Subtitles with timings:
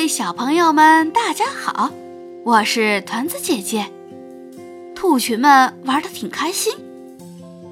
[0.00, 1.90] 位小朋友们，大家好，
[2.42, 3.84] 我是团子姐姐。
[4.94, 6.72] 兔群们玩的挺开心。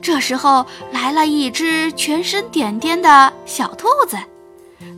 [0.03, 4.19] 这时候来了一只全身点点的小兔子，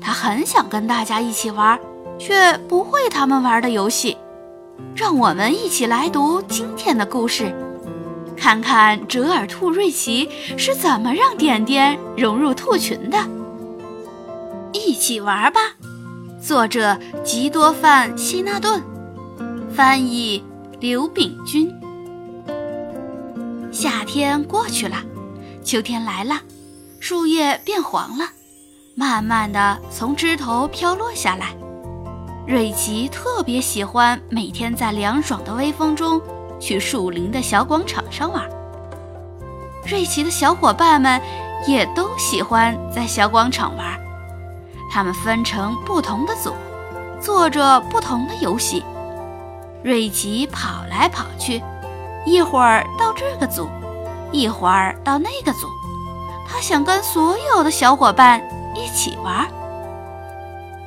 [0.01, 1.79] 它很想跟大家一起玩，
[2.19, 4.17] 却不会他们玩的游戏。
[4.97, 7.55] 让我们一起来读今天的故事，
[8.37, 10.29] 看看折耳兔瑞奇
[10.59, 13.25] 是怎么让点点融入兔群的。
[14.73, 15.61] 一起玩吧。
[16.41, 18.83] 作者吉多范希纳顿，
[19.75, 20.43] 翻译
[20.81, 21.71] 刘炳军。
[23.71, 24.97] 夏天过去了，
[25.63, 26.41] 秋天来了，
[26.99, 28.25] 树叶变黄了，
[28.95, 31.55] 慢慢的从枝头飘落下来。
[32.47, 36.19] 瑞奇特别喜欢每天在凉爽的微风中
[36.59, 38.49] 去树林的小广场上玩。
[39.87, 41.21] 瑞奇的小伙伴们
[41.69, 44.00] 也都喜欢在小广场玩。
[44.91, 46.53] 他们分成不同的组，
[47.21, 48.85] 做着不同的游戏。
[49.83, 51.63] 瑞奇跑来跑去，
[52.27, 53.69] 一会儿到这个组，
[54.33, 55.69] 一会儿到那个组。
[56.47, 58.43] 他想跟所有的小伙伴
[58.75, 59.47] 一起玩。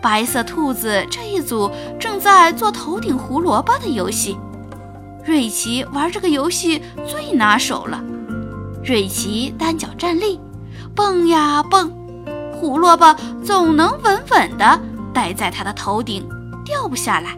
[0.01, 4.37] 白色兔子这一组正在做头顶胡萝卜的游戏。
[5.23, 8.03] 瑞奇玩这个游戏最拿手了。
[8.83, 10.37] 瑞奇单脚站立，
[10.93, 12.02] 蹦呀蹦。
[12.63, 14.79] 胡萝卜总能稳稳地
[15.13, 16.25] 待在他的头顶，
[16.63, 17.37] 掉不下来。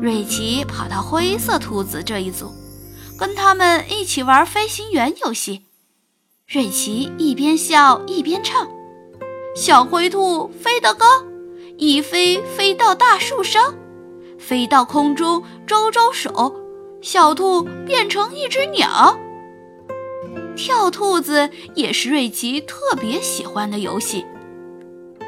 [0.00, 2.50] 瑞奇跑到灰色兔子这一组，
[3.18, 5.66] 跟他们一起玩飞行员游戏。
[6.48, 8.66] 瑞奇一边笑一边唱
[9.54, 11.04] ：“小灰兔飞得高，
[11.76, 13.74] 一飞飞到大树上，
[14.38, 16.54] 飞到空中招招手，
[17.02, 19.14] 小兔变成一只鸟。”
[20.60, 24.26] 跳兔子也是瑞奇特别喜欢的游戏。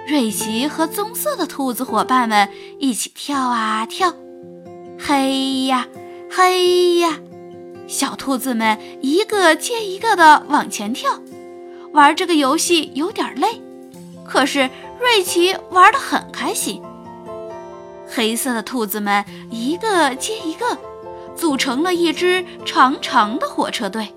[0.07, 4.15] 瑞奇和棕色的兔子伙伴们一起跳啊跳，
[4.99, 5.89] 嘿呀
[6.31, 7.19] 嘿呀，
[7.89, 11.23] 小兔子们一个接一个的往前跳。
[11.95, 13.63] 玩这个游戏有点累，
[14.27, 14.69] 可是
[15.01, 16.83] 瑞奇玩得很开心。
[18.07, 20.77] 黑色的兔子们一个接一个，
[21.35, 24.09] 组成了一支长长的火车队。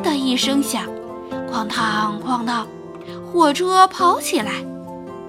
[0.00, 0.86] 的一声响，
[1.52, 2.66] 哐当哐当，
[3.30, 4.64] 火车跑起来。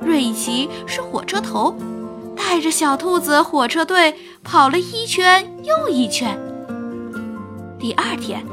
[0.01, 1.75] 瑞奇是火车头，
[2.35, 6.39] 带着小兔子火车队跑了一圈又一圈。
[7.77, 8.45] 第二天，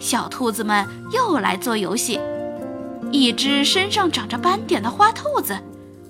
[0.00, 2.18] 小兔子们又来做游戏。
[3.10, 5.58] 一只身上长着斑点的花兔子，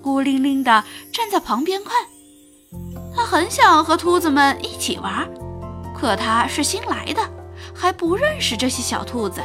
[0.00, 1.92] 孤零零地站在旁边看。
[3.14, 5.28] 它很想和兔子们一起玩，
[5.94, 7.22] 可它是新来的。
[7.74, 9.42] 还不认识这些小兔子，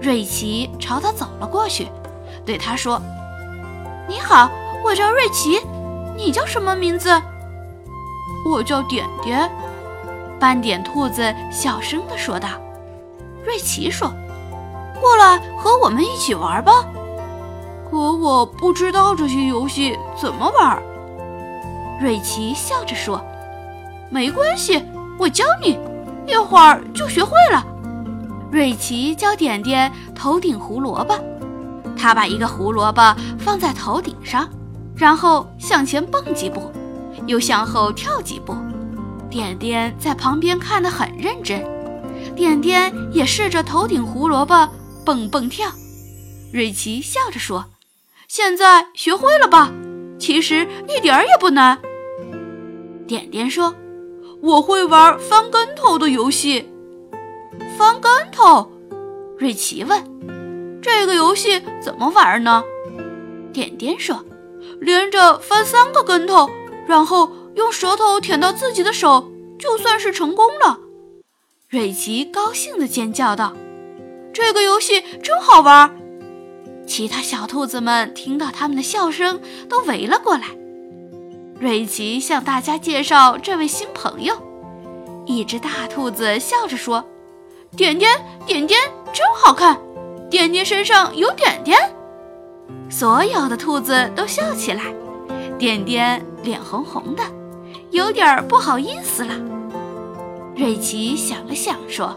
[0.00, 1.88] 瑞奇朝他走了过去，
[2.44, 3.00] 对他说
[4.08, 4.50] ：“你好，
[4.84, 5.60] 我叫瑞奇，
[6.16, 7.10] 你叫什么名字
[8.44, 9.50] ？”“我叫点点。”
[10.40, 12.48] 斑点兔子小声地说道。
[13.44, 14.10] 瑞奇说
[15.00, 16.72] ：“过来和我们一起玩吧。
[17.90, 20.82] ”“可我不知道这些游戏怎么玩。”
[22.00, 23.20] 瑞奇笑着说
[24.10, 24.82] ：“没关系，
[25.18, 25.78] 我教你。”
[26.30, 27.66] 一会儿就学会了。
[28.50, 31.14] 瑞奇教点点头顶胡萝卜，
[31.96, 34.48] 他把一个胡萝卜放在头顶上，
[34.96, 36.72] 然后向前蹦几步，
[37.26, 38.54] 又向后跳几步。
[39.28, 41.64] 点点在旁边看得很认真，
[42.34, 44.68] 点点也试着头顶胡萝卜
[45.04, 45.70] 蹦蹦跳。
[46.52, 47.66] 瑞奇笑着说
[48.26, 49.70] ：“现在学会了吧？
[50.18, 51.78] 其实一点儿也不难。”
[53.06, 53.74] 点点说。
[54.40, 56.68] 我会玩翻跟头的游戏。
[57.76, 58.70] 翻跟头？
[59.38, 60.02] 瑞奇问。
[60.82, 62.62] 这个游戏怎么玩呢？
[63.52, 64.24] 点点说。
[64.80, 66.48] 连着翻三个跟头，
[66.86, 70.78] 然后用舌头舔到自己的手，就算是成功了。
[71.68, 73.54] 瑞奇高兴地尖叫道
[74.32, 75.94] ：“这个游戏真好玩！”
[76.86, 80.48] 其他小兔子们听到他们的笑声，都围了过来。
[81.60, 84.34] 瑞奇向大家介绍这位新朋友。
[85.26, 87.04] 一只大兔子笑着说
[87.76, 88.10] ：“点点
[88.46, 88.80] 点点
[89.12, 89.78] 真好看，
[90.30, 91.78] 点点身上有点点。”
[92.88, 94.84] 所有的兔子都笑起来。
[95.58, 97.22] 点点脸红红的，
[97.90, 99.34] 有点不好意思了。
[100.56, 102.16] 瑞奇想了想说：“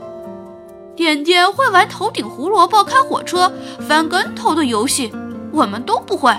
[0.95, 3.51] 点点会玩头顶胡萝卜开火车、
[3.85, 5.11] 翻跟头的游戏，
[5.51, 6.33] 我们都不会。”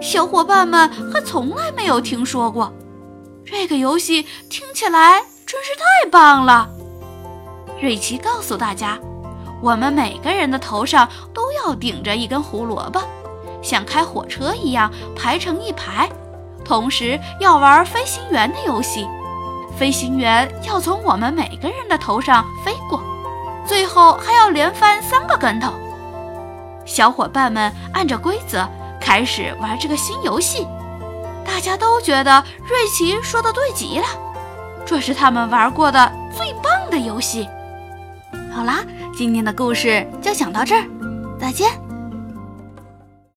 [0.00, 2.72] 小伙伴们还从来没有听说过，
[3.44, 6.68] 这个游戏听起来真是太棒了。
[7.80, 8.98] 瑞奇告诉大家，
[9.60, 13.02] 我们每个人的头上都要顶着一根胡萝卜，
[13.60, 16.08] 像开火车一样排成一排，
[16.64, 19.06] 同时要玩飞行员的游戏。
[19.76, 23.00] 飞行员要从我们每个人的头上飞过，
[23.66, 25.72] 最后还要连翻三个跟头。
[26.84, 28.68] 小伙伴们按照规则
[29.08, 30.68] 开始玩这个新游戏，
[31.42, 34.04] 大家都觉得瑞奇说的对极了，
[34.84, 37.48] 这是他们玩过的最棒的游戏。
[38.54, 38.84] 好啦，
[39.16, 40.84] 今天的故事就讲到这儿，
[41.40, 41.87] 再见。